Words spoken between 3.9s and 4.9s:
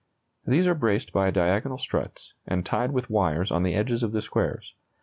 of the squares.